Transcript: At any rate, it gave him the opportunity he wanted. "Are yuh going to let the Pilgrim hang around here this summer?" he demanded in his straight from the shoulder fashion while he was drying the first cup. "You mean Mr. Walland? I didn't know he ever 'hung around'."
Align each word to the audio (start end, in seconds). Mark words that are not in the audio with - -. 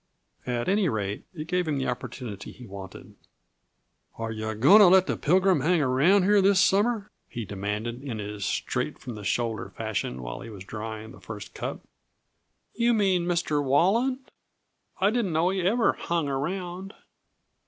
At 0.47 0.67
any 0.67 0.89
rate, 0.89 1.25
it 1.31 1.45
gave 1.45 1.67
him 1.67 1.77
the 1.77 1.85
opportunity 1.87 2.51
he 2.51 2.65
wanted. 2.65 3.13
"Are 4.17 4.31
yuh 4.31 4.55
going 4.55 4.79
to 4.79 4.87
let 4.87 5.05
the 5.05 5.15
Pilgrim 5.15 5.59
hang 5.61 5.79
around 5.79 6.23
here 6.23 6.41
this 6.41 6.59
summer?" 6.59 7.11
he 7.29 7.45
demanded 7.45 8.01
in 8.01 8.17
his 8.17 8.43
straight 8.43 8.97
from 8.97 9.13
the 9.13 9.23
shoulder 9.23 9.69
fashion 9.69 10.23
while 10.23 10.41
he 10.41 10.49
was 10.49 10.63
drying 10.63 11.11
the 11.11 11.21
first 11.21 11.53
cup. 11.53 11.81
"You 12.73 12.95
mean 12.95 13.27
Mr. 13.27 13.63
Walland? 13.63 14.31
I 14.99 15.11
didn't 15.11 15.33
know 15.33 15.49
he 15.49 15.61
ever 15.61 15.93
'hung 15.93 16.27
around'." 16.27 16.95